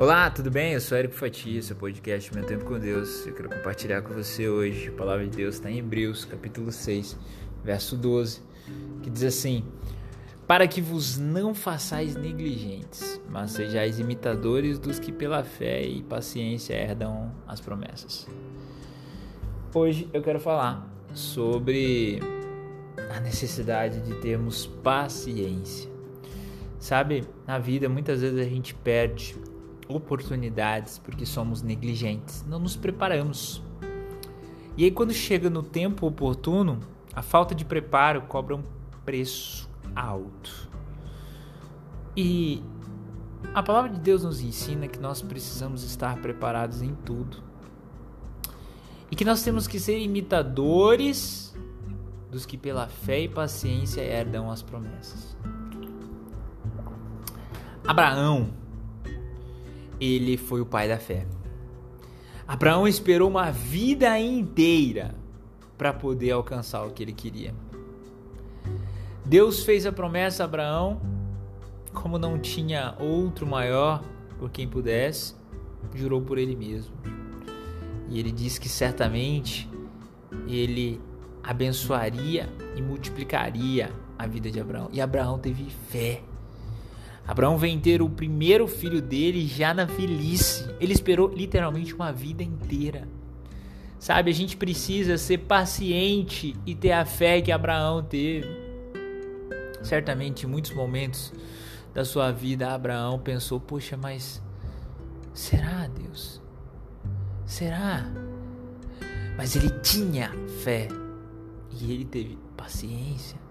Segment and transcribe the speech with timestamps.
[0.00, 0.74] Olá, tudo bem?
[0.74, 3.26] Eu sou Érico Fatia, seu podcast Meu Tempo com Deus.
[3.26, 4.90] Eu quero compartilhar com você hoje.
[4.90, 7.18] A palavra de Deus está em Hebreus, capítulo 6,
[7.64, 8.40] verso 12,
[9.02, 9.64] que diz assim:
[10.46, 16.74] Para que vos não façais negligentes, mas sejais imitadores dos que pela fé e paciência
[16.74, 18.28] herdam as promessas.
[19.74, 22.20] Hoje eu quero falar sobre
[23.10, 25.90] a necessidade de termos paciência.
[26.78, 29.34] Sabe, na vida muitas vezes a gente perde
[29.88, 33.62] oportunidades porque somos negligentes, não nos preparamos.
[34.76, 36.78] E aí, quando chega no tempo oportuno,
[37.14, 38.62] a falta de preparo cobra um
[39.04, 40.70] preço alto.
[42.16, 42.62] E
[43.54, 47.42] a palavra de Deus nos ensina que nós precisamos estar preparados em tudo.
[49.10, 51.56] E que nós temos que ser imitadores
[52.30, 55.36] dos que pela fé e paciência herdam as promessas.
[57.86, 58.50] Abraão
[60.00, 61.26] ele foi o pai da fé.
[62.46, 65.14] Abraão esperou uma vida inteira
[65.76, 67.54] para poder alcançar o que ele queria.
[69.24, 71.00] Deus fez a promessa a Abraão,
[71.92, 74.02] como não tinha outro maior
[74.38, 75.34] por quem pudesse,
[75.94, 76.94] jurou por ele mesmo.
[78.08, 79.68] E ele disse que certamente
[80.46, 81.00] ele
[81.42, 84.88] abençoaria e multiplicaria a vida de Abraão.
[84.92, 86.22] E Abraão teve fé.
[87.28, 90.64] Abraão vem ter o primeiro filho dele já na velhice.
[90.80, 93.06] Ele esperou literalmente uma vida inteira.
[93.98, 98.48] Sabe, a gente precisa ser paciente e ter a fé que Abraão teve.
[99.82, 101.30] Certamente, em muitos momentos
[101.92, 104.42] da sua vida, Abraão pensou: Poxa, mas
[105.34, 106.40] será, Deus?
[107.44, 108.10] Será?
[109.36, 110.88] Mas ele tinha fé
[111.78, 113.47] e ele teve paciência.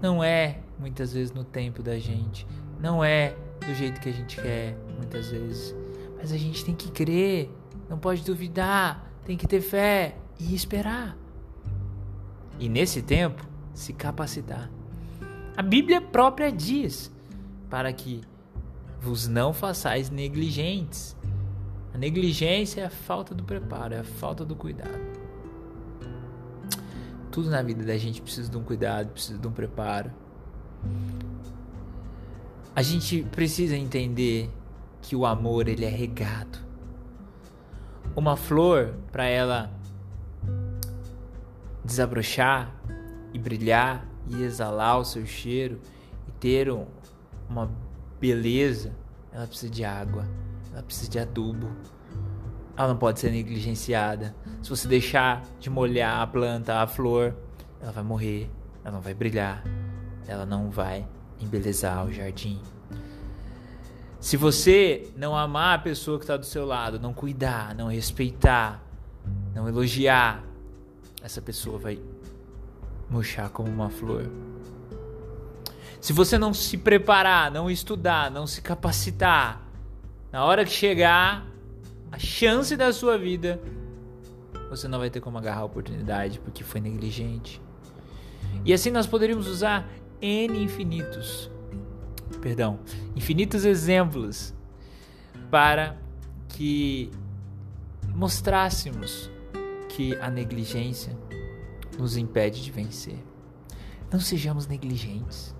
[0.00, 2.46] Não é muitas vezes no tempo da gente,
[2.80, 3.34] não é
[3.66, 5.74] do jeito que a gente quer, muitas vezes.
[6.16, 7.50] Mas a gente tem que crer,
[7.88, 11.16] não pode duvidar, tem que ter fé e esperar.
[12.58, 14.70] E nesse tempo, se capacitar.
[15.56, 17.12] A Bíblia própria diz:
[17.68, 18.22] para que
[19.00, 21.16] vos não façais negligentes.
[21.94, 24.98] A negligência é a falta do preparo, é a falta do cuidado.
[27.30, 30.10] Tudo na vida da gente precisa de um cuidado, precisa de um preparo.
[32.74, 34.50] A gente precisa entender
[35.02, 36.58] que o amor ele é regado.
[38.16, 39.70] Uma flor para ela
[41.84, 42.74] desabrochar
[43.32, 45.80] e brilhar e exalar o seu cheiro
[46.28, 46.68] e ter
[47.48, 47.70] uma
[48.20, 48.92] beleza,
[49.32, 50.26] ela precisa de água,
[50.72, 51.70] ela precisa de adubo.
[52.78, 54.36] Ela não pode ser negligenciada.
[54.62, 57.34] Se você deixar de molhar a planta, a flor,
[57.80, 58.48] ela vai morrer,
[58.84, 59.64] ela não vai brilhar,
[60.28, 61.04] ela não vai
[61.40, 62.62] embelezar o jardim.
[64.20, 68.80] Se você não amar a pessoa que está do seu lado, não cuidar, não respeitar,
[69.52, 70.44] não elogiar,
[71.20, 72.00] essa pessoa vai
[73.10, 74.30] murchar como uma flor.
[76.00, 79.62] Se você não se preparar, não estudar, não se capacitar,
[80.30, 81.47] na hora que chegar
[82.10, 83.60] a chance da sua vida,
[84.68, 87.60] você não vai ter como agarrar a oportunidade porque foi negligente.
[88.64, 89.88] E assim nós poderíamos usar
[90.20, 91.50] N infinitos,
[92.40, 92.78] perdão,
[93.14, 94.54] infinitos exemplos
[95.50, 95.96] para
[96.48, 97.10] que
[98.14, 99.30] mostrássemos
[99.88, 101.16] que a negligência
[101.98, 103.18] nos impede de vencer.
[104.10, 105.54] Não sejamos negligentes,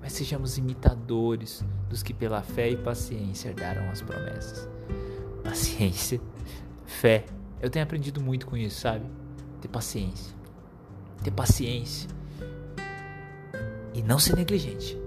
[0.00, 4.68] mas sejamos imitadores dos que pela fé e paciência herdaram as promessas.
[5.54, 6.20] Paciência,
[6.84, 7.24] fé.
[7.62, 9.06] Eu tenho aprendido muito com isso, sabe?
[9.60, 10.34] Ter paciência.
[11.22, 12.10] Ter paciência
[13.94, 14.98] e não ser negligente.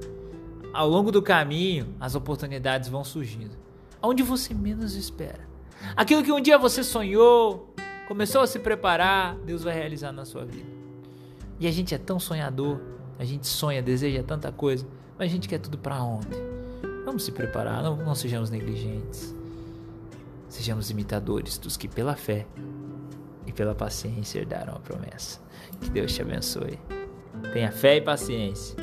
[0.73, 3.57] Ao longo do caminho, as oportunidades vão surgindo,
[4.01, 5.45] onde você menos espera.
[5.97, 7.75] Aquilo que um dia você sonhou,
[8.07, 10.71] começou a se preparar, Deus vai realizar na sua vida.
[11.59, 12.79] E a gente é tão sonhador,
[13.19, 14.87] a gente sonha, deseja tanta coisa,
[15.19, 16.39] mas a gente quer tudo para ontem.
[17.03, 19.35] Vamos se preparar, não, não sejamos negligentes.
[20.49, 22.47] Sejamos imitadores dos que pela fé
[23.45, 25.39] e pela paciência herdaram a promessa.
[25.81, 26.79] Que Deus te abençoe.
[27.53, 28.75] Tenha fé e paciência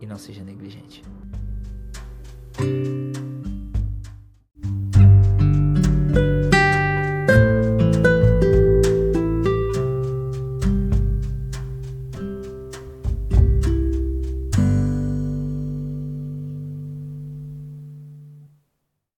[0.00, 1.02] e não seja negligente.